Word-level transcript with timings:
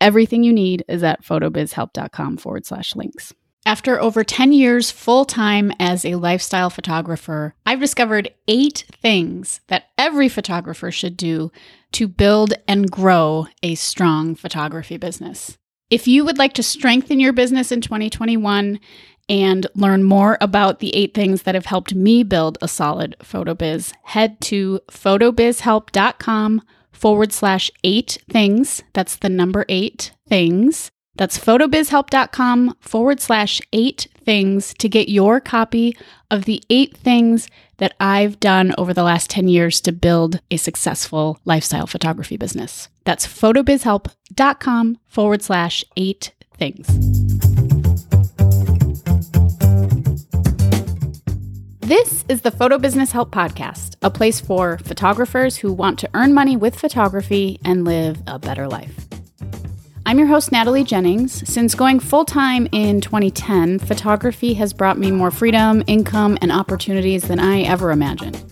Everything 0.00 0.44
you 0.44 0.52
need 0.52 0.84
is 0.88 1.02
at 1.02 1.22
photobizhelp.com 1.22 2.36
forward 2.36 2.66
slash 2.66 2.94
links. 2.94 3.34
After 3.66 4.00
over 4.00 4.24
10 4.24 4.52
years 4.52 4.90
full 4.90 5.24
time 5.24 5.72
as 5.78 6.04
a 6.04 6.14
lifestyle 6.14 6.70
photographer, 6.70 7.54
I've 7.66 7.80
discovered 7.80 8.32
eight 8.46 8.86
things 9.02 9.60
that 9.66 9.90
every 9.98 10.28
photographer 10.28 10.90
should 10.90 11.16
do 11.16 11.52
to 11.92 12.08
build 12.08 12.54
and 12.66 12.90
grow 12.90 13.46
a 13.62 13.74
strong 13.74 14.34
photography 14.34 14.96
business. 14.96 15.58
If 15.90 16.06
you 16.06 16.24
would 16.24 16.38
like 16.38 16.54
to 16.54 16.62
strengthen 16.62 17.20
your 17.20 17.32
business 17.32 17.72
in 17.72 17.80
2021 17.80 18.80
and 19.28 19.66
learn 19.74 20.02
more 20.02 20.38
about 20.40 20.78
the 20.78 20.94
eight 20.94 21.12
things 21.12 21.42
that 21.42 21.54
have 21.54 21.66
helped 21.66 21.94
me 21.94 22.22
build 22.22 22.56
a 22.62 22.68
solid 22.68 23.16
photo 23.22 23.54
biz, 23.54 23.92
head 24.04 24.40
to 24.42 24.80
photobizhelp.com 24.90 26.62
forward 26.98 27.32
slash 27.32 27.70
eight 27.84 28.18
things. 28.30 28.82
That's 28.92 29.16
the 29.16 29.28
number 29.28 29.64
eight 29.68 30.12
things. 30.28 30.90
That's 31.16 31.38
photobizhelp.com 31.38 32.76
forward 32.80 33.20
slash 33.20 33.60
eight 33.72 34.06
things 34.24 34.72
to 34.74 34.88
get 34.88 35.08
your 35.08 35.40
copy 35.40 35.96
of 36.30 36.44
the 36.44 36.62
eight 36.70 36.96
things 36.96 37.48
that 37.78 37.94
I've 37.98 38.38
done 38.38 38.74
over 38.78 38.94
the 38.94 39.02
last 39.02 39.28
10 39.30 39.48
years 39.48 39.80
to 39.82 39.92
build 39.92 40.40
a 40.50 40.56
successful 40.56 41.40
lifestyle 41.44 41.86
photography 41.86 42.36
business. 42.36 42.88
That's 43.04 43.26
photobizhelp.com 43.26 44.98
forward 45.08 45.42
slash 45.42 45.84
eight 45.96 46.32
things. 46.56 47.57
This 51.88 52.22
is 52.28 52.42
the 52.42 52.50
Photo 52.50 52.76
Business 52.76 53.12
Help 53.12 53.30
Podcast, 53.30 53.96
a 54.02 54.10
place 54.10 54.40
for 54.40 54.76
photographers 54.76 55.56
who 55.56 55.72
want 55.72 55.98
to 56.00 56.10
earn 56.12 56.34
money 56.34 56.54
with 56.54 56.78
photography 56.78 57.58
and 57.64 57.86
live 57.86 58.18
a 58.26 58.38
better 58.38 58.68
life. 58.68 59.06
I'm 60.04 60.18
your 60.18 60.28
host, 60.28 60.52
Natalie 60.52 60.84
Jennings. 60.84 61.50
Since 61.50 61.74
going 61.74 61.98
full 61.98 62.26
time 62.26 62.68
in 62.72 63.00
2010, 63.00 63.78
photography 63.78 64.52
has 64.52 64.74
brought 64.74 64.98
me 64.98 65.10
more 65.10 65.30
freedom, 65.30 65.82
income, 65.86 66.36
and 66.42 66.52
opportunities 66.52 67.22
than 67.22 67.40
I 67.40 67.62
ever 67.62 67.90
imagined. 67.90 68.44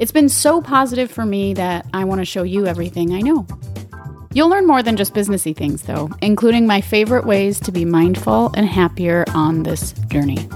It's 0.00 0.10
been 0.10 0.28
so 0.28 0.60
positive 0.60 1.12
for 1.12 1.24
me 1.24 1.54
that 1.54 1.86
I 1.94 2.02
want 2.02 2.20
to 2.22 2.24
show 2.24 2.42
you 2.42 2.66
everything 2.66 3.14
I 3.14 3.20
know. 3.20 3.46
You'll 4.34 4.48
learn 4.48 4.66
more 4.66 4.82
than 4.82 4.96
just 4.96 5.14
businessy 5.14 5.54
things, 5.54 5.82
though, 5.82 6.10
including 6.22 6.66
my 6.66 6.80
favorite 6.80 7.24
ways 7.24 7.60
to 7.60 7.70
be 7.70 7.84
mindful 7.84 8.50
and 8.56 8.66
happier 8.66 9.24
on 9.32 9.62
this 9.62 9.92
journey. 10.08 10.48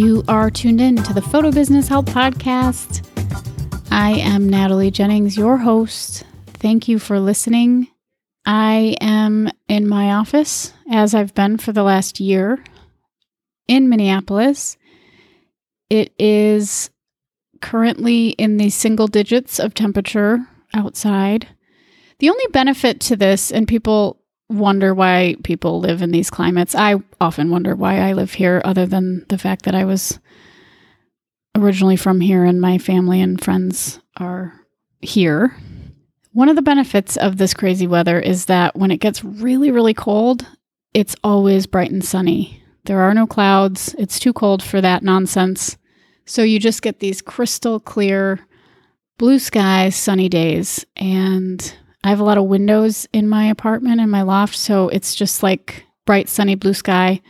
You 0.00 0.24
are 0.28 0.48
tuned 0.48 0.80
in 0.80 0.96
to 0.96 1.12
the 1.12 1.20
Photo 1.20 1.52
Business 1.52 1.86
Help 1.86 2.06
Podcast. 2.06 3.06
I 3.90 4.12
am 4.12 4.48
Natalie 4.48 4.90
Jennings, 4.90 5.36
your 5.36 5.58
host. 5.58 6.24
Thank 6.46 6.88
you 6.88 6.98
for 6.98 7.20
listening. 7.20 7.86
I 8.46 8.96
am 9.02 9.50
in 9.68 9.86
my 9.86 10.12
office, 10.12 10.72
as 10.90 11.14
I've 11.14 11.34
been 11.34 11.58
for 11.58 11.72
the 11.72 11.82
last 11.82 12.18
year, 12.18 12.64
in 13.68 13.90
Minneapolis. 13.90 14.78
It 15.90 16.14
is 16.18 16.88
currently 17.60 18.30
in 18.30 18.56
the 18.56 18.70
single 18.70 19.06
digits 19.06 19.60
of 19.60 19.74
temperature 19.74 20.38
outside. 20.72 21.46
The 22.20 22.30
only 22.30 22.46
benefit 22.52 23.00
to 23.00 23.16
this, 23.16 23.52
and 23.52 23.68
people 23.68 24.19
wonder 24.50 24.92
why 24.92 25.36
people 25.44 25.80
live 25.80 26.02
in 26.02 26.10
these 26.10 26.28
climates. 26.28 26.74
I 26.74 26.96
often 27.20 27.50
wonder 27.50 27.74
why 27.74 28.00
I 28.00 28.12
live 28.12 28.32
here, 28.32 28.60
other 28.64 28.84
than 28.84 29.24
the 29.28 29.38
fact 29.38 29.64
that 29.64 29.74
I 29.74 29.84
was 29.84 30.18
originally 31.56 31.96
from 31.96 32.20
here 32.20 32.44
and 32.44 32.60
my 32.60 32.78
family 32.78 33.20
and 33.20 33.42
friends 33.42 34.00
are 34.16 34.52
here. 35.00 35.56
One 36.32 36.48
of 36.48 36.56
the 36.56 36.62
benefits 36.62 37.16
of 37.16 37.36
this 37.36 37.54
crazy 37.54 37.86
weather 37.86 38.18
is 38.18 38.46
that 38.46 38.76
when 38.76 38.90
it 38.90 39.00
gets 39.00 39.24
really, 39.24 39.70
really 39.70 39.94
cold, 39.94 40.46
it's 40.94 41.16
always 41.24 41.66
bright 41.66 41.90
and 41.90 42.04
sunny. 42.04 42.62
There 42.84 43.00
are 43.00 43.14
no 43.14 43.26
clouds. 43.26 43.94
It's 43.98 44.18
too 44.18 44.32
cold 44.32 44.62
for 44.62 44.80
that 44.80 45.02
nonsense. 45.02 45.76
So 46.26 46.42
you 46.42 46.58
just 46.58 46.82
get 46.82 47.00
these 47.00 47.22
crystal 47.22 47.80
clear 47.80 48.40
blue 49.18 49.38
skies, 49.38 49.96
sunny 49.96 50.28
days. 50.28 50.86
And 50.96 51.74
I 52.02 52.08
have 52.08 52.20
a 52.20 52.24
lot 52.24 52.38
of 52.38 52.44
windows 52.44 53.06
in 53.12 53.28
my 53.28 53.46
apartment 53.46 54.00
and 54.00 54.10
my 54.10 54.22
loft, 54.22 54.56
so 54.56 54.88
it's 54.88 55.14
just 55.14 55.42
like 55.42 55.84
bright, 56.06 56.28
sunny 56.28 56.54
blue 56.54 56.74
sky 56.74 57.20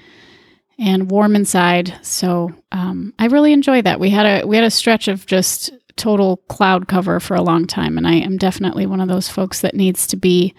and 0.78 1.10
warm 1.10 1.36
inside. 1.36 1.94
So 2.02 2.52
um, 2.72 3.12
I 3.18 3.26
really 3.26 3.52
enjoy 3.52 3.82
that. 3.82 4.00
We 4.00 4.10
had 4.10 4.26
a 4.26 4.46
we 4.46 4.56
had 4.56 4.64
a 4.64 4.70
stretch 4.70 5.08
of 5.08 5.26
just 5.26 5.70
total 5.96 6.38
cloud 6.48 6.88
cover 6.88 7.20
for 7.20 7.34
a 7.34 7.42
long 7.42 7.66
time, 7.66 7.98
and 7.98 8.06
I 8.06 8.14
am 8.14 8.38
definitely 8.38 8.86
one 8.86 9.00
of 9.00 9.08
those 9.08 9.28
folks 9.28 9.60
that 9.60 9.74
needs 9.74 10.06
to 10.08 10.16
be 10.16 10.54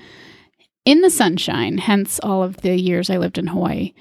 in 0.85 1.01
the 1.01 1.09
sunshine. 1.09 1.77
Hence, 1.77 2.19
all 2.19 2.43
of 2.43 2.57
the 2.57 2.75
years 2.75 3.09
I 3.09 3.17
lived 3.17 3.37
in 3.37 3.47
Hawaii. 3.47 3.93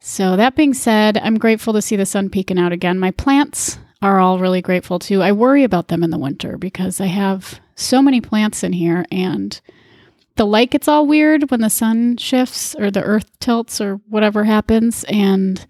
So 0.00 0.36
that 0.36 0.56
being 0.56 0.74
said, 0.74 1.16
I'm 1.18 1.38
grateful 1.38 1.72
to 1.74 1.82
see 1.82 1.94
the 1.94 2.04
sun 2.04 2.28
peeking 2.28 2.58
out 2.58 2.72
again. 2.72 2.98
My 2.98 3.12
plants 3.12 3.78
are 4.02 4.18
all 4.18 4.40
really 4.40 4.60
grateful 4.60 4.98
too. 4.98 5.22
I 5.22 5.30
worry 5.30 5.62
about 5.62 5.88
them 5.88 6.02
in 6.02 6.10
the 6.10 6.18
winter 6.18 6.58
because 6.58 7.00
I 7.00 7.06
have 7.06 7.60
so 7.82 8.02
many 8.02 8.20
plants 8.20 8.62
in 8.62 8.72
here 8.72 9.04
and 9.10 9.60
the 10.36 10.46
light 10.46 10.70
gets 10.70 10.88
all 10.88 11.06
weird 11.06 11.50
when 11.50 11.60
the 11.60 11.70
sun 11.70 12.16
shifts 12.16 12.74
or 12.76 12.90
the 12.90 13.02
earth 13.02 13.30
tilts 13.38 13.80
or 13.80 13.96
whatever 14.08 14.44
happens 14.44 15.04
and 15.04 15.66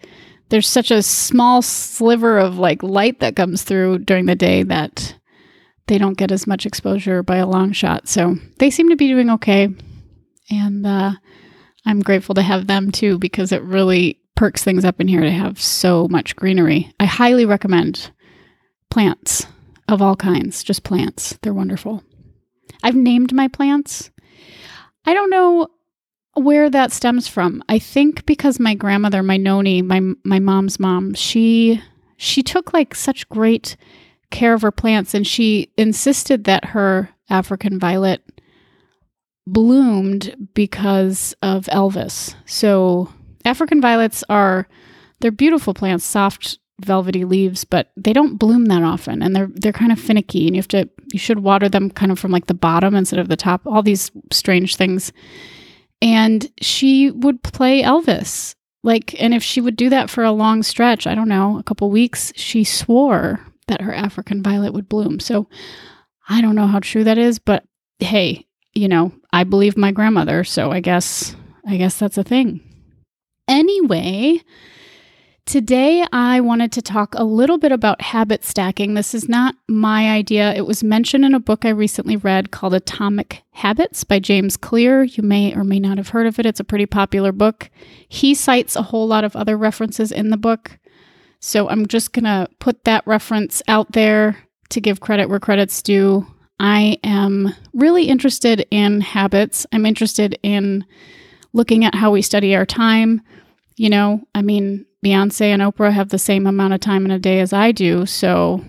there's 0.52 0.68
such 0.68 0.90
a 0.90 1.02
small 1.02 1.62
sliver 1.62 2.38
of 2.38 2.58
like 2.58 2.82
light 2.82 3.20
that 3.20 3.36
comes 3.36 3.62
through 3.62 4.00
during 4.00 4.26
the 4.26 4.34
day 4.34 4.62
that 4.62 5.16
they 5.86 5.96
don't 5.96 6.18
get 6.18 6.30
as 6.30 6.46
much 6.46 6.66
exposure 6.66 7.22
by 7.22 7.36
a 7.36 7.46
long 7.46 7.72
shot. 7.72 8.06
So 8.06 8.36
they 8.58 8.70
seem 8.70 8.90
to 8.90 8.96
be 8.96 9.08
doing 9.08 9.30
okay. 9.30 9.70
And 10.50 10.86
uh, 10.86 11.12
I'm 11.86 12.00
grateful 12.00 12.34
to 12.34 12.42
have 12.42 12.66
them 12.66 12.90
too 12.90 13.18
because 13.18 13.50
it 13.50 13.62
really 13.62 14.20
perks 14.36 14.62
things 14.62 14.84
up 14.84 15.00
in 15.00 15.08
here 15.08 15.22
to 15.22 15.30
have 15.30 15.58
so 15.58 16.06
much 16.08 16.36
greenery. 16.36 16.92
I 17.00 17.06
highly 17.06 17.46
recommend 17.46 18.10
plants 18.90 19.46
of 19.92 20.02
all 20.02 20.16
kinds, 20.16 20.62
just 20.64 20.82
plants. 20.82 21.38
They're 21.42 21.54
wonderful. 21.54 22.02
I've 22.82 22.96
named 22.96 23.32
my 23.32 23.48
plants. 23.48 24.10
I 25.04 25.14
don't 25.14 25.30
know 25.30 25.68
where 26.34 26.70
that 26.70 26.92
stems 26.92 27.28
from. 27.28 27.62
I 27.68 27.78
think 27.78 28.24
because 28.26 28.58
my 28.58 28.74
grandmother, 28.74 29.22
my 29.22 29.36
noni, 29.36 29.82
my 29.82 30.00
my 30.24 30.38
mom's 30.38 30.80
mom, 30.80 31.14
she 31.14 31.82
she 32.16 32.42
took 32.42 32.72
like 32.72 32.94
such 32.94 33.28
great 33.28 33.76
care 34.30 34.54
of 34.54 34.62
her 34.62 34.72
plants 34.72 35.14
and 35.14 35.26
she 35.26 35.70
insisted 35.76 36.44
that 36.44 36.66
her 36.66 37.10
African 37.28 37.78
violet 37.78 38.22
bloomed 39.46 40.48
because 40.54 41.34
of 41.42 41.66
Elvis. 41.66 42.34
So 42.46 43.12
African 43.44 43.80
violets 43.80 44.24
are 44.28 44.66
they're 45.20 45.30
beautiful 45.30 45.74
plants, 45.74 46.04
soft 46.04 46.58
velvety 46.84 47.24
leaves, 47.24 47.64
but 47.64 47.90
they 47.96 48.12
don't 48.12 48.36
bloom 48.36 48.66
that 48.66 48.82
often 48.82 49.22
and 49.22 49.34
they're 49.34 49.50
they're 49.54 49.72
kind 49.72 49.92
of 49.92 49.98
finicky 49.98 50.46
and 50.46 50.56
you 50.56 50.60
have 50.60 50.68
to 50.68 50.88
you 51.12 51.18
should 51.18 51.40
water 51.40 51.68
them 51.68 51.90
kind 51.90 52.12
of 52.12 52.18
from 52.18 52.30
like 52.30 52.46
the 52.46 52.54
bottom 52.54 52.94
instead 52.94 53.18
of 53.18 53.28
the 53.28 53.36
top. 53.36 53.66
All 53.66 53.82
these 53.82 54.10
strange 54.30 54.76
things. 54.76 55.12
And 56.00 56.50
she 56.60 57.10
would 57.10 57.42
play 57.42 57.82
Elvis. 57.82 58.54
Like 58.82 59.20
and 59.20 59.32
if 59.34 59.42
she 59.42 59.60
would 59.60 59.76
do 59.76 59.88
that 59.90 60.10
for 60.10 60.24
a 60.24 60.32
long 60.32 60.62
stretch, 60.62 61.06
I 61.06 61.14
don't 61.14 61.28
know, 61.28 61.58
a 61.58 61.62
couple 61.62 61.90
weeks, 61.90 62.32
she 62.36 62.64
swore 62.64 63.40
that 63.68 63.80
her 63.80 63.94
African 63.94 64.42
violet 64.42 64.72
would 64.72 64.88
bloom. 64.88 65.20
So 65.20 65.48
I 66.28 66.40
don't 66.40 66.54
know 66.54 66.66
how 66.66 66.80
true 66.80 67.04
that 67.04 67.18
is, 67.18 67.38
but 67.38 67.64
hey, 67.98 68.46
you 68.74 68.88
know, 68.88 69.12
I 69.32 69.44
believe 69.44 69.76
my 69.76 69.92
grandmother, 69.92 70.44
so 70.44 70.70
I 70.70 70.80
guess 70.80 71.36
I 71.66 71.76
guess 71.76 71.98
that's 71.98 72.18
a 72.18 72.24
thing. 72.24 72.60
Anyway, 73.48 74.40
Today, 75.44 76.06
I 76.12 76.40
wanted 76.40 76.70
to 76.72 76.82
talk 76.82 77.14
a 77.16 77.24
little 77.24 77.58
bit 77.58 77.72
about 77.72 78.00
habit 78.00 78.44
stacking. 78.44 78.94
This 78.94 79.12
is 79.12 79.28
not 79.28 79.56
my 79.68 80.08
idea. 80.08 80.54
It 80.54 80.66
was 80.66 80.84
mentioned 80.84 81.24
in 81.24 81.34
a 81.34 81.40
book 81.40 81.64
I 81.64 81.70
recently 81.70 82.16
read 82.16 82.52
called 82.52 82.74
Atomic 82.74 83.42
Habits 83.50 84.04
by 84.04 84.20
James 84.20 84.56
Clear. 84.56 85.02
You 85.02 85.24
may 85.24 85.52
or 85.52 85.64
may 85.64 85.80
not 85.80 85.98
have 85.98 86.10
heard 86.10 86.28
of 86.28 86.38
it. 86.38 86.46
It's 86.46 86.60
a 86.60 86.64
pretty 86.64 86.86
popular 86.86 87.32
book. 87.32 87.70
He 88.08 88.34
cites 88.36 88.76
a 88.76 88.82
whole 88.82 89.08
lot 89.08 89.24
of 89.24 89.34
other 89.34 89.58
references 89.58 90.12
in 90.12 90.30
the 90.30 90.36
book. 90.36 90.78
So 91.40 91.68
I'm 91.68 91.86
just 91.86 92.12
going 92.12 92.24
to 92.24 92.48
put 92.60 92.84
that 92.84 93.04
reference 93.04 93.62
out 93.66 93.92
there 93.92 94.38
to 94.68 94.80
give 94.80 95.00
credit 95.00 95.28
where 95.28 95.40
credit's 95.40 95.82
due. 95.82 96.24
I 96.60 96.98
am 97.02 97.52
really 97.74 98.04
interested 98.04 98.64
in 98.70 99.00
habits. 99.00 99.66
I'm 99.72 99.86
interested 99.86 100.38
in 100.44 100.86
looking 101.52 101.84
at 101.84 101.96
how 101.96 102.12
we 102.12 102.22
study 102.22 102.54
our 102.54 102.64
time. 102.64 103.22
You 103.76 103.90
know, 103.90 104.22
I 104.34 104.42
mean, 104.42 104.86
Beyonce 105.04 105.46
and 105.46 105.62
Oprah 105.62 105.92
have 105.92 106.10
the 106.10 106.18
same 106.18 106.46
amount 106.46 106.74
of 106.74 106.80
time 106.80 107.04
in 107.04 107.10
a 107.10 107.18
day 107.18 107.40
as 107.40 107.52
I 107.52 107.72
do, 107.72 108.06
so 108.06 108.64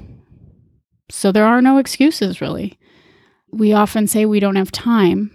so 1.09 1.31
there 1.31 1.45
are 1.45 1.61
no 1.61 1.77
excuses 1.77 2.41
really. 2.41 2.77
We 3.51 3.73
often 3.73 4.07
say 4.07 4.25
we 4.25 4.39
don't 4.39 4.55
have 4.55 4.71
time, 4.71 5.31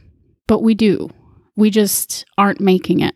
but 0.48 0.62
we 0.62 0.74
do. 0.74 1.08
We 1.56 1.70
just 1.70 2.24
aren't 2.36 2.60
making 2.60 3.00
it. 3.00 3.14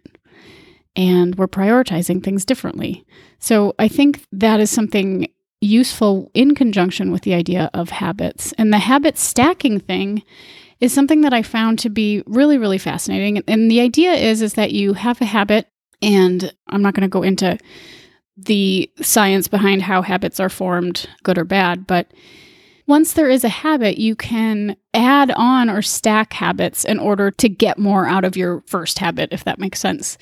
And 0.95 1.35
we're 1.37 1.49
prioritizing 1.49 2.23
things 2.23 2.45
differently. 2.45 3.05
So 3.39 3.75
I 3.79 3.89
think 3.89 4.25
that 4.31 4.61
is 4.61 4.71
something 4.71 5.27
useful 5.61 6.31
in 6.35 6.55
conjunction 6.55 7.11
with 7.11 7.23
the 7.23 7.35
idea 7.35 7.71
of 7.73 7.91
habits. 7.91 8.53
And 8.59 8.73
the 8.73 8.79
habit 8.79 9.17
stacking 9.17 9.81
thing 9.81 10.23
is 10.81 10.93
something 10.93 11.23
that 11.23 11.33
I 11.33 11.43
found 11.43 11.79
to 11.81 11.91
be 11.91 12.23
really, 12.27 12.59
really 12.59 12.79
fascinating. 12.79 13.43
And 13.49 13.71
the 13.71 13.81
idea 13.81 14.13
is 14.13 14.43
is 14.43 14.55
that 14.55 14.73
you 14.73 14.93
have 14.95 15.21
a 15.21 15.25
habit, 15.25 15.69
and 16.03 16.53
I'm 16.69 16.83
not 16.83 16.95
going 16.95 17.03
to 17.03 17.09
go 17.09 17.23
into 17.23 17.59
the 18.37 18.91
science 19.01 19.49
behind 19.49 19.83
how 19.83 20.03
habits 20.03 20.41
are 20.41 20.49
formed, 20.49 21.09
good 21.23 21.39
or 21.39 21.45
bad, 21.45 21.87
but 21.87 22.11
once 22.87 23.13
there 23.13 23.31
is 23.31 23.45
a 23.45 23.49
habit, 23.49 23.99
you 23.99 24.17
can 24.17 24.77
add 24.93 25.31
on 25.31 25.71
or 25.71 25.83
stack 25.83 26.33
habits 26.33 26.85
in 26.85 26.99
order 26.99 27.31
to 27.31 27.49
get 27.49 27.79
more 27.79 28.07
out 28.07 28.25
of 28.25 28.37
your 28.37 28.63
first 28.67 28.99
habit, 28.99 29.33
if 29.33 29.45
that 29.45 29.59
makes 29.59 29.81
sense. 29.81 30.19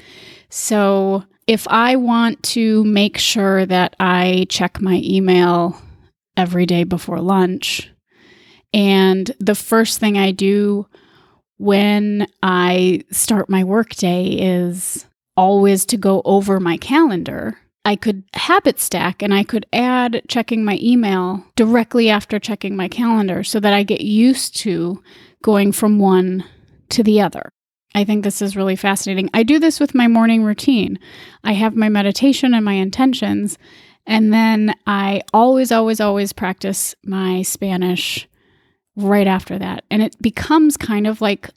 So, 0.50 1.24
if 1.46 1.66
I 1.68 1.96
want 1.96 2.42
to 2.44 2.84
make 2.84 3.18
sure 3.18 3.66
that 3.66 3.96
I 3.98 4.46
check 4.50 4.80
my 4.80 5.00
email 5.02 5.80
every 6.36 6.66
day 6.66 6.84
before 6.84 7.20
lunch, 7.20 7.90
and 8.72 9.30
the 9.40 9.54
first 9.56 9.98
thing 9.98 10.16
I 10.16 10.30
do 10.30 10.86
when 11.58 12.28
I 12.42 13.02
start 13.10 13.50
my 13.50 13.64
workday 13.64 14.26
is 14.26 15.06
always 15.40 15.86
to 15.86 15.96
go 15.96 16.20
over 16.26 16.60
my 16.60 16.76
calendar, 16.76 17.58
I 17.86 17.96
could 17.96 18.24
habit 18.34 18.78
stack 18.78 19.22
and 19.22 19.32
I 19.32 19.42
could 19.42 19.64
add 19.72 20.20
checking 20.28 20.66
my 20.66 20.78
email 20.82 21.42
directly 21.56 22.10
after 22.10 22.38
checking 22.38 22.76
my 22.76 22.88
calendar 22.88 23.42
so 23.42 23.58
that 23.58 23.72
I 23.72 23.82
get 23.82 24.02
used 24.02 24.54
to 24.58 25.02
going 25.42 25.72
from 25.72 25.98
one 25.98 26.44
to 26.90 27.02
the 27.02 27.22
other. 27.22 27.48
I 27.94 28.04
think 28.04 28.22
this 28.22 28.42
is 28.42 28.54
really 28.54 28.76
fascinating. 28.76 29.30
I 29.32 29.42
do 29.42 29.58
this 29.58 29.80
with 29.80 29.94
my 29.94 30.08
morning 30.08 30.44
routine. 30.44 30.98
I 31.42 31.54
have 31.54 31.74
my 31.74 31.88
meditation 31.88 32.52
and 32.52 32.64
my 32.64 32.74
intentions, 32.74 33.56
and 34.06 34.34
then 34.34 34.74
I 34.86 35.22
always, 35.32 35.72
always, 35.72 36.00
always 36.00 36.34
practice 36.34 36.94
my 37.02 37.40
Spanish 37.40 38.28
right 38.94 39.26
after 39.26 39.58
that. 39.58 39.84
And 39.90 40.02
it 40.02 40.20
becomes 40.20 40.76
kind 40.76 41.06
of 41.06 41.22
like 41.22 41.48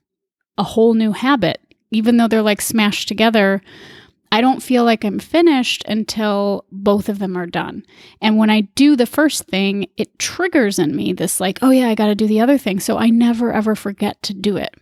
a 0.57 0.63
whole 0.63 0.94
new 0.94 1.12
habit, 1.12 1.59
even 1.94 2.18
though 2.18 2.28
they're 2.28 2.42
like 2.42 2.62
smashed 2.62 3.07
together. 3.07 3.62
I 4.31 4.42
don't 4.42 4.63
feel 4.63 4.84
like 4.84 5.06
I'm 5.06 5.19
finished 5.19 5.84
until 5.88 6.66
both 6.72 7.07
of 7.07 7.19
them 7.19 7.38
are 7.38 7.45
done. 7.45 7.86
And 8.19 8.38
when 8.38 8.50
I 8.50 8.62
do 8.62 8.95
the 8.95 9.06
first 9.06 9.44
thing, 9.44 9.86
it 9.95 10.18
triggers 10.18 10.80
in 10.80 10.95
me 10.95 11.13
this, 11.13 11.40
like, 11.40 11.60
oh 11.62 11.69
yeah, 11.69 11.88
I 11.88 11.94
got 11.94 12.07
to 12.07 12.16
do 12.16 12.25
the 12.25 12.42
other 12.42 12.57
thing. 12.57 12.80
So 12.80 12.98
I 12.98 13.12
never 13.12 13.54
ever 13.54 13.75
forget 13.75 14.22
to 14.24 14.34
do 14.34 14.57
it. 14.57 14.74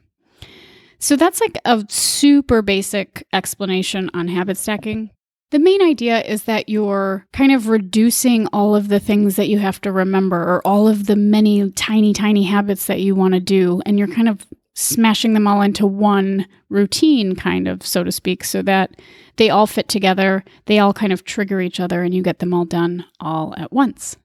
So 1.00 1.16
that's 1.16 1.42
like 1.42 1.58
a 1.66 1.84
super 1.90 2.62
basic 2.62 3.28
explanation 3.34 4.10
on 4.13 4.30
habit 4.30 4.56
stacking. 4.56 5.10
The 5.50 5.60
main 5.60 5.81
idea 5.81 6.22
is 6.22 6.44
that 6.44 6.69
you're 6.69 7.28
kind 7.34 7.52
of 7.52 7.68
reducing 7.68 8.48
all 8.54 8.74
of 8.74 8.88
the 8.88 9.02
things 9.02 9.36
that 9.36 9.50
you 9.50 9.60
have 9.60 9.81
to 9.81 9.92
remember 9.92 10.38
or 10.38 10.66
all 10.66 10.88
of 10.88 11.08
the 11.08 11.18
many 11.18 11.69
tiny, 11.72 12.13
tiny 12.13 12.44
habits 12.44 12.86
that 12.86 13.02
you 13.02 13.16
want 13.16 13.34
to 13.34 13.42
do. 13.42 13.81
And 13.86 14.00
you're 14.00 14.08
kind 14.08 14.30
of 14.30 14.48
smashing 14.74 15.34
them 15.34 15.48
all 15.48 15.62
into 15.62 15.86
one 15.86 16.48
routine, 16.70 17.36
kind 17.36 17.68
of, 17.68 17.86
so 17.86 18.04
to 18.04 18.12
speak, 18.12 18.44
so 18.44 18.62
that 18.62 18.92
they 19.36 19.50
all 19.50 19.68
fit 19.68 19.88
together, 19.88 20.44
they 20.66 20.80
all 20.80 20.94
kind 20.94 21.12
of 21.12 21.24
trigger 21.24 21.62
each 21.62 21.80
other, 21.80 22.04
and 22.04 22.14
you 22.14 22.24
get 22.24 22.40
them 22.40 22.54
all 22.54 22.66
done 22.66 23.06
all 23.20 23.54
at 23.58 23.72
once. 23.72 24.18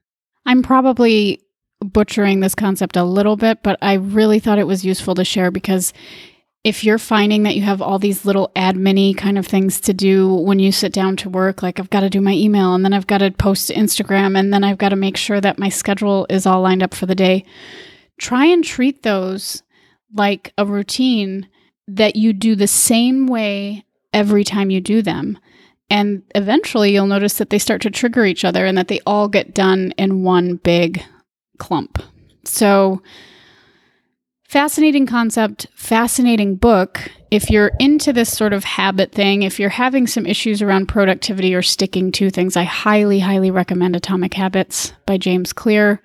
I'm 0.45 0.63
probably 0.63 1.41
butchering 1.79 2.39
this 2.39 2.55
concept 2.55 2.95
a 2.95 3.03
little 3.03 3.35
bit, 3.35 3.61
but 3.63 3.77
I 3.81 3.93
really 3.93 4.39
thought 4.39 4.59
it 4.59 4.67
was 4.67 4.85
useful 4.85 5.15
to 5.15 5.25
share 5.25 5.51
because 5.51 5.93
if 6.63 6.83
you're 6.83 6.97
finding 6.97 7.43
that 7.43 7.55
you 7.55 7.61
have 7.61 7.81
all 7.81 7.99
these 7.99 8.25
little 8.25 8.51
admin 8.55 9.15
kind 9.17 9.37
of 9.37 9.45
things 9.45 9.79
to 9.81 9.93
do 9.93 10.33
when 10.33 10.59
you 10.59 10.71
sit 10.71 10.91
down 10.91 11.15
to 11.17 11.29
work, 11.29 11.61
like 11.61 11.79
I've 11.79 11.89
got 11.89 12.01
to 12.01 12.09
do 12.09 12.19
my 12.19 12.33
email 12.33 12.73
and 12.73 12.83
then 12.83 12.93
I've 12.93 13.07
got 13.07 13.19
to 13.19 13.31
post 13.31 13.67
to 13.67 13.73
Instagram 13.73 14.37
and 14.37 14.53
then 14.53 14.63
I've 14.63 14.77
got 14.77 14.89
to 14.89 14.95
make 14.95 15.17
sure 15.17 15.39
that 15.39 15.59
my 15.59 15.69
schedule 15.69 16.25
is 16.29 16.45
all 16.45 16.61
lined 16.61 16.83
up 16.83 16.93
for 16.93 17.05
the 17.05 17.15
day, 17.15 17.45
try 18.19 18.45
and 18.45 18.63
treat 18.63 19.03
those 19.03 19.63
like 20.13 20.53
a 20.57 20.65
routine 20.65 21.47
that 21.87 22.15
you 22.15 22.33
do 22.33 22.55
the 22.55 22.67
same 22.67 23.27
way 23.27 23.85
every 24.13 24.43
time 24.43 24.69
you 24.69 24.81
do 24.81 25.01
them. 25.01 25.37
And 25.89 26.23
eventually 26.35 26.93
you'll 26.93 27.07
notice 27.07 27.37
that 27.37 27.49
they 27.49 27.59
start 27.59 27.81
to 27.83 27.89
trigger 27.89 28.25
each 28.25 28.43
other 28.43 28.65
and 28.65 28.77
that 28.77 28.89
they 28.89 28.99
all 29.05 29.27
get 29.27 29.53
done 29.53 29.93
in 29.97 30.23
one 30.23 30.57
big 30.57 31.03
clump. 31.59 32.01
So, 32.43 33.01
fascinating 34.43 35.05
concept, 35.05 35.67
fascinating 35.75 36.55
book. 36.55 37.11
If 37.31 37.49
you're 37.49 37.71
into 37.79 38.11
this 38.11 38.35
sort 38.35 38.53
of 38.53 38.63
habit 38.63 39.11
thing, 39.11 39.43
if 39.43 39.59
you're 39.59 39.69
having 39.69 40.07
some 40.07 40.25
issues 40.25 40.61
around 40.61 40.87
productivity 40.87 41.53
or 41.53 41.61
sticking 41.61 42.11
to 42.13 42.29
things, 42.29 42.57
I 42.57 42.63
highly, 42.63 43.19
highly 43.19 43.51
recommend 43.51 43.95
Atomic 43.95 44.33
Habits 44.33 44.93
by 45.05 45.17
James 45.17 45.53
Clear. 45.53 46.01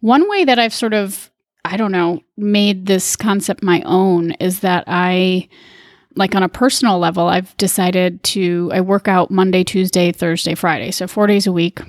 One 0.00 0.28
way 0.28 0.44
that 0.44 0.58
I've 0.58 0.74
sort 0.74 0.94
of 0.94 1.30
I 1.64 1.76
don't 1.76 1.92
know, 1.92 2.20
made 2.36 2.86
this 2.86 3.16
concept 3.16 3.62
my 3.62 3.82
own 3.86 4.32
is 4.32 4.60
that 4.60 4.84
I, 4.86 5.48
like 6.14 6.34
on 6.34 6.42
a 6.42 6.48
personal 6.48 6.98
level, 6.98 7.28
I've 7.28 7.56
decided 7.56 8.22
to, 8.24 8.70
I 8.72 8.80
work 8.80 9.08
out 9.08 9.30
Monday, 9.30 9.64
Tuesday, 9.64 10.12
Thursday, 10.12 10.54
Friday. 10.54 10.90
So 10.90 11.06
four 11.06 11.26
days 11.26 11.46
a 11.46 11.52
week. 11.52 11.80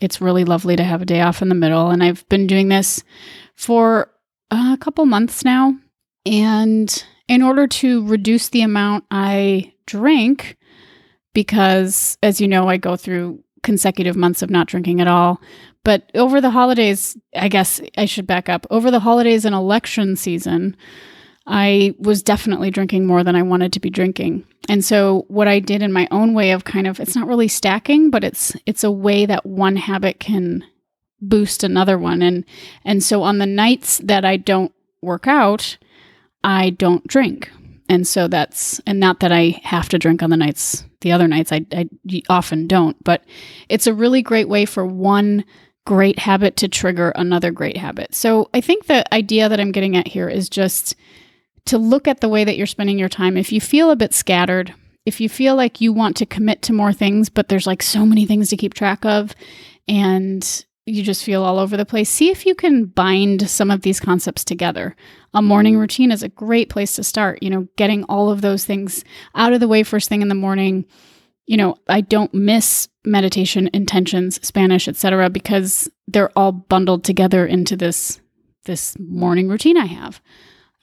It's 0.00 0.20
really 0.20 0.44
lovely 0.44 0.76
to 0.76 0.84
have 0.84 1.00
a 1.00 1.06
day 1.06 1.20
off 1.20 1.42
in 1.42 1.48
the 1.48 1.54
middle. 1.54 1.90
And 1.90 2.02
I've 2.02 2.28
been 2.28 2.46
doing 2.46 2.68
this 2.68 3.02
for 3.54 4.10
a 4.50 4.76
couple 4.78 5.06
months 5.06 5.44
now. 5.44 5.76
And 6.26 7.04
in 7.28 7.42
order 7.42 7.66
to 7.66 8.06
reduce 8.06 8.48
the 8.48 8.62
amount 8.62 9.04
I 9.10 9.72
drink, 9.86 10.56
because 11.32 12.18
as 12.22 12.40
you 12.40 12.48
know, 12.48 12.68
I 12.68 12.76
go 12.76 12.96
through 12.96 13.42
consecutive 13.62 14.16
months 14.16 14.42
of 14.42 14.50
not 14.50 14.66
drinking 14.66 15.00
at 15.00 15.08
all. 15.08 15.40
But 15.84 16.10
over 16.14 16.40
the 16.40 16.50
holidays, 16.50 17.16
I 17.34 17.48
guess 17.48 17.80
I 17.96 18.04
should 18.04 18.26
back 18.26 18.48
up. 18.48 18.66
Over 18.70 18.90
the 18.90 19.00
holidays 19.00 19.44
and 19.44 19.54
election 19.54 20.16
season, 20.16 20.76
I 21.46 21.94
was 21.98 22.22
definitely 22.22 22.70
drinking 22.70 23.06
more 23.06 23.24
than 23.24 23.34
I 23.34 23.42
wanted 23.42 23.72
to 23.72 23.80
be 23.80 23.90
drinking. 23.90 24.44
And 24.68 24.84
so 24.84 25.24
what 25.28 25.48
I 25.48 25.58
did 25.58 25.82
in 25.82 25.92
my 25.92 26.06
own 26.10 26.34
way 26.34 26.52
of 26.52 26.64
kind 26.64 26.86
of 26.86 27.00
it's 27.00 27.16
not 27.16 27.26
really 27.26 27.48
stacking, 27.48 28.10
but 28.10 28.22
it's 28.22 28.54
it's 28.64 28.84
a 28.84 28.90
way 28.90 29.26
that 29.26 29.44
one 29.44 29.76
habit 29.76 30.20
can 30.20 30.64
boost 31.20 31.64
another 31.64 31.98
one. 31.98 32.22
And 32.22 32.44
and 32.84 33.02
so 33.02 33.22
on 33.22 33.38
the 33.38 33.46
nights 33.46 33.98
that 34.04 34.24
I 34.24 34.36
don't 34.36 34.72
work 35.00 35.26
out, 35.26 35.78
I 36.44 36.70
don't 36.70 37.06
drink. 37.06 37.50
And 37.88 38.06
so 38.06 38.28
that's 38.28 38.80
and 38.86 39.00
not 39.00 39.18
that 39.20 39.32
I 39.32 39.60
have 39.64 39.88
to 39.88 39.98
drink 39.98 40.22
on 40.22 40.30
the 40.30 40.36
nights 40.36 40.84
the 41.00 41.12
other 41.12 41.26
nights 41.26 41.50
I, 41.50 41.66
I 41.72 41.88
often 42.28 42.68
don't, 42.68 43.02
but 43.02 43.24
it's 43.68 43.88
a 43.88 43.94
really 43.94 44.22
great 44.22 44.48
way 44.48 44.64
for 44.64 44.86
one 44.86 45.44
great 45.84 46.18
habit 46.18 46.56
to 46.56 46.68
trigger 46.68 47.10
another 47.16 47.50
great 47.50 47.76
habit. 47.76 48.14
So 48.14 48.48
I 48.54 48.60
think 48.60 48.86
the 48.86 49.12
idea 49.12 49.48
that 49.48 49.60
I'm 49.60 49.72
getting 49.72 49.96
at 49.96 50.08
here 50.08 50.28
is 50.28 50.48
just 50.48 50.94
to 51.66 51.78
look 51.78 52.08
at 52.08 52.20
the 52.20 52.28
way 52.28 52.44
that 52.44 52.56
you're 52.56 52.66
spending 52.66 52.98
your 52.98 53.08
time. 53.08 53.36
If 53.36 53.52
you 53.52 53.60
feel 53.60 53.90
a 53.90 53.96
bit 53.96 54.14
scattered, 54.14 54.74
if 55.06 55.20
you 55.20 55.28
feel 55.28 55.56
like 55.56 55.80
you 55.80 55.92
want 55.92 56.16
to 56.18 56.26
commit 56.26 56.62
to 56.62 56.72
more 56.72 56.92
things, 56.92 57.28
but 57.28 57.48
there's 57.48 57.66
like 57.66 57.82
so 57.82 58.06
many 58.06 58.26
things 58.26 58.48
to 58.50 58.56
keep 58.56 58.74
track 58.74 59.04
of, 59.04 59.34
and 59.88 60.64
you 60.86 61.02
just 61.02 61.24
feel 61.24 61.44
all 61.44 61.58
over 61.58 61.76
the 61.76 61.84
place, 61.84 62.08
see 62.08 62.30
if 62.30 62.44
you 62.44 62.54
can 62.54 62.84
bind 62.86 63.48
some 63.48 63.70
of 63.70 63.82
these 63.82 64.00
concepts 64.00 64.44
together. 64.44 64.96
A 65.34 65.42
morning 65.42 65.74
mm-hmm. 65.74 65.80
routine 65.80 66.12
is 66.12 66.22
a 66.22 66.28
great 66.28 66.68
place 66.68 66.94
to 66.96 67.04
start, 67.04 67.42
you 67.42 67.50
know, 67.50 67.68
getting 67.76 68.04
all 68.04 68.30
of 68.30 68.40
those 68.40 68.64
things 68.64 69.04
out 69.34 69.52
of 69.52 69.60
the 69.60 69.68
way 69.68 69.82
first 69.82 70.08
thing 70.08 70.22
in 70.22 70.28
the 70.28 70.34
morning 70.34 70.84
you 71.46 71.56
know, 71.56 71.76
I 71.88 72.00
don't 72.00 72.32
miss 72.32 72.88
meditation, 73.04 73.68
intentions, 73.72 74.44
Spanish, 74.46 74.88
etc., 74.88 75.30
because 75.30 75.90
they're 76.08 76.36
all 76.36 76.52
bundled 76.52 77.04
together 77.04 77.46
into 77.46 77.76
this 77.76 78.20
this 78.64 78.96
morning 78.98 79.48
routine 79.48 79.76
I 79.76 79.86
have. 79.86 80.20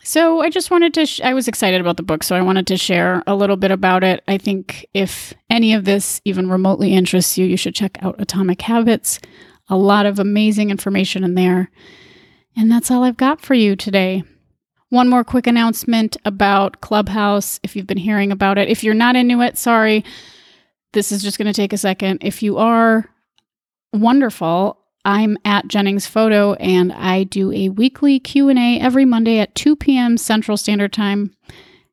So 0.04 0.42
I 0.42 0.50
just 0.50 0.72
wanted 0.72 0.94
to. 0.96 1.06
Sh- 1.06 1.22
I 1.22 1.34
was 1.34 1.48
excited 1.48 1.82
about 1.82 1.98
the 1.98 2.04
book, 2.04 2.24
so 2.24 2.36
I 2.36 2.42
wanted 2.42 2.68
to 2.68 2.78
share 2.78 3.24
a 3.28 3.36
little 3.36 3.58
bit 3.58 3.72
about 3.72 4.04
it. 4.04 4.24
I 4.28 4.38
think 4.38 4.86
if 4.94 5.34
any 5.50 5.74
of 5.74 5.86
this 5.86 6.22
even 6.26 6.50
remotely 6.50 6.94
interests 6.94 7.38
you, 7.38 7.46
you 7.46 7.58
should 7.58 7.76
check 7.76 7.98
out 8.02 8.16
Atomic 8.20 8.62
Habits. 8.62 9.20
A 9.70 9.78
lot 9.78 10.06
of 10.06 10.20
amazing 10.20 10.72
information 10.72 11.24
in 11.24 11.36
there. 11.36 11.70
And 12.56 12.72
that's 12.72 12.90
all 12.90 13.04
I've 13.04 13.18
got 13.18 13.42
for 13.42 13.54
you 13.54 13.76
today. 13.76 14.24
One 14.90 15.08
more 15.08 15.24
quick 15.24 15.46
announcement 15.46 16.18
about 16.26 16.82
Clubhouse. 16.82 17.60
If 17.62 17.76
you've 17.76 17.86
been 17.86 17.98
hearing 17.98 18.32
about 18.32 18.58
it, 18.58 18.70
if 18.70 18.84
you're 18.84 18.96
not 18.96 19.16
into 19.16 19.42
it, 19.42 19.58
sorry 19.58 20.04
this 20.93 21.12
is 21.12 21.22
just 21.22 21.38
going 21.38 21.51
to 21.51 21.53
take 21.53 21.74
a 21.74 21.77
second. 21.77 22.19
If 22.24 22.41
you 22.41 22.58
are 22.58 23.10
wonderful, 23.93 24.77
I'm 25.05 25.38
at 25.46 25.67
Jennings 25.67 26.08
Photo 26.08 26.53
and 26.53 26.91
I 26.93 27.24
do 27.24 27.51
a 27.51 27.69
weekly 27.69 28.19
Q&A 28.19 28.79
every 28.79 29.05
Monday 29.05 29.39
at 29.39 29.55
2 29.55 29.75
p.m. 29.75 30.17
Central 30.17 30.58
Standard 30.58 30.93
Time. 30.93 31.36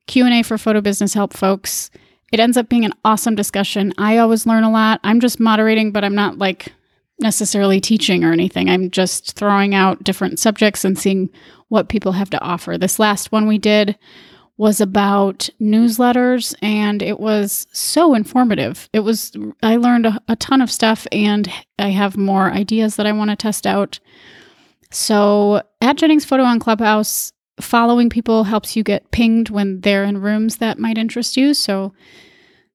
Q&A 0.07 0.43
for 0.43 0.57
photo 0.57 0.81
business 0.81 1.13
help 1.13 1.33
folks. 1.33 1.89
It 2.31 2.39
ends 2.39 2.57
up 2.57 2.69
being 2.69 2.85
an 2.85 2.93
awesome 3.05 3.35
discussion. 3.35 3.93
I 3.97 4.17
always 4.17 4.45
learn 4.45 4.63
a 4.63 4.71
lot. 4.71 4.99
I'm 5.03 5.19
just 5.19 5.39
moderating, 5.39 5.91
but 5.91 6.03
I'm 6.03 6.15
not 6.15 6.37
like 6.37 6.73
necessarily 7.19 7.79
teaching 7.79 8.23
or 8.23 8.31
anything. 8.31 8.69
I'm 8.69 8.91
just 8.91 9.33
throwing 9.33 9.73
out 9.73 10.03
different 10.03 10.39
subjects 10.39 10.83
and 10.83 10.97
seeing 10.97 11.29
what 11.69 11.89
people 11.89 12.11
have 12.13 12.29
to 12.31 12.41
offer. 12.41 12.77
This 12.77 12.99
last 12.99 13.31
one 13.31 13.47
we 13.47 13.57
did 13.57 13.97
was 14.57 14.81
about 14.81 15.49
newsletters 15.61 16.55
and 16.61 17.01
it 17.01 17.19
was 17.19 17.67
so 17.71 18.15
informative. 18.15 18.89
It 18.91 19.01
was, 19.01 19.31
I 19.61 19.77
learned 19.77 20.07
a, 20.07 20.19
a 20.27 20.35
ton 20.35 20.61
of 20.61 20.71
stuff 20.71 21.05
and 21.11 21.49
I 21.77 21.89
have 21.89 22.17
more 22.17 22.51
ideas 22.51 22.95
that 22.95 23.05
I 23.05 23.11
want 23.11 23.29
to 23.29 23.35
test 23.35 23.67
out. 23.67 23.99
So 24.91 25.61
at 25.79 25.97
Jennings 25.97 26.25
Photo 26.25 26.43
on 26.43 26.59
Clubhouse, 26.59 27.31
following 27.61 28.09
people 28.09 28.45
helps 28.45 28.75
you 28.75 28.83
get 28.83 29.11
pinged 29.11 29.49
when 29.49 29.81
they're 29.81 30.03
in 30.03 30.21
rooms 30.21 30.57
that 30.57 30.79
might 30.79 30.97
interest 30.97 31.37
you. 31.37 31.53
So 31.53 31.93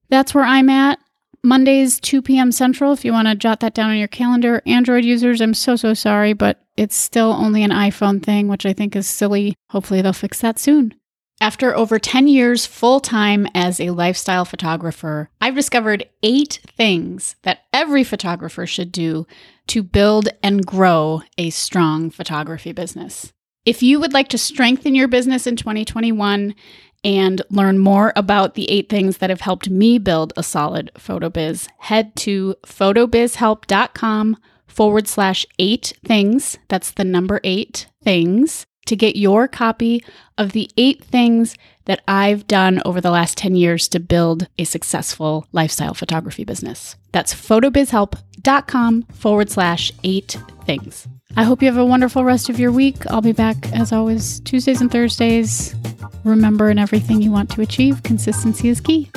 that's 0.08 0.34
where 0.34 0.44
I'm 0.44 0.68
at. 0.70 0.98
Mondays, 1.44 1.98
2 1.98 2.22
p.m. 2.22 2.52
Central, 2.52 2.92
if 2.92 3.04
you 3.04 3.12
want 3.12 3.26
to 3.26 3.34
jot 3.34 3.58
that 3.60 3.74
down 3.74 3.90
on 3.90 3.96
your 3.96 4.06
calendar. 4.06 4.62
Android 4.64 5.04
users, 5.04 5.40
I'm 5.40 5.54
so, 5.54 5.74
so 5.74 5.92
sorry, 5.92 6.34
but 6.34 6.62
it's 6.76 6.96
still 6.96 7.32
only 7.32 7.64
an 7.64 7.72
iPhone 7.72 8.22
thing, 8.22 8.46
which 8.46 8.64
I 8.64 8.72
think 8.72 8.94
is 8.94 9.08
silly. 9.08 9.56
Hopefully, 9.70 10.02
they'll 10.02 10.12
fix 10.12 10.40
that 10.40 10.60
soon. 10.60 10.94
After 11.42 11.74
over 11.74 11.98
10 11.98 12.28
years 12.28 12.66
full 12.66 13.00
time 13.00 13.48
as 13.52 13.80
a 13.80 13.90
lifestyle 13.90 14.44
photographer, 14.44 15.28
I've 15.40 15.56
discovered 15.56 16.08
eight 16.22 16.60
things 16.76 17.34
that 17.42 17.64
every 17.72 18.04
photographer 18.04 18.64
should 18.64 18.92
do 18.92 19.26
to 19.66 19.82
build 19.82 20.28
and 20.44 20.64
grow 20.64 21.22
a 21.36 21.50
strong 21.50 22.10
photography 22.10 22.70
business. 22.70 23.32
If 23.66 23.82
you 23.82 23.98
would 23.98 24.12
like 24.12 24.28
to 24.28 24.38
strengthen 24.38 24.94
your 24.94 25.08
business 25.08 25.48
in 25.48 25.56
2021 25.56 26.54
and 27.02 27.42
learn 27.50 27.80
more 27.80 28.12
about 28.14 28.54
the 28.54 28.70
eight 28.70 28.88
things 28.88 29.18
that 29.18 29.30
have 29.30 29.40
helped 29.40 29.68
me 29.68 29.98
build 29.98 30.32
a 30.36 30.44
solid 30.44 30.92
photo 30.96 31.28
biz, 31.28 31.68
head 31.78 32.14
to 32.18 32.54
photobizhelp.com 32.64 34.36
forward 34.68 35.08
slash 35.08 35.44
eight 35.58 35.92
things. 36.04 36.58
That's 36.68 36.92
the 36.92 37.04
number 37.04 37.40
eight 37.42 37.88
things 38.04 38.64
to 38.86 38.96
get 38.96 39.16
your 39.16 39.48
copy 39.48 40.04
of 40.38 40.52
the 40.52 40.70
eight 40.76 41.02
things 41.04 41.56
that 41.84 42.02
I've 42.06 42.46
done 42.46 42.80
over 42.84 43.00
the 43.00 43.10
last 43.10 43.36
10 43.38 43.54
years 43.54 43.88
to 43.88 44.00
build 44.00 44.48
a 44.58 44.64
successful 44.64 45.46
lifestyle 45.52 45.94
photography 45.94 46.44
business. 46.44 46.96
That's 47.12 47.34
photobizhelp.com 47.34 49.02
forward 49.12 49.50
slash 49.50 49.92
eight 50.04 50.38
things. 50.64 51.08
I 51.36 51.44
hope 51.44 51.62
you 51.62 51.68
have 51.68 51.78
a 51.78 51.84
wonderful 51.84 52.24
rest 52.24 52.48
of 52.48 52.60
your 52.60 52.72
week. 52.72 53.06
I'll 53.10 53.22
be 53.22 53.32
back 53.32 53.72
as 53.72 53.92
always 53.92 54.40
Tuesdays 54.40 54.80
and 54.80 54.90
Thursdays. 54.90 55.74
Remember, 56.24 56.70
in 56.70 56.78
everything 56.78 57.22
you 57.22 57.32
want 57.32 57.50
to 57.50 57.62
achieve, 57.62 58.02
consistency 58.02 58.68
is 58.68 58.80
key. 58.80 59.10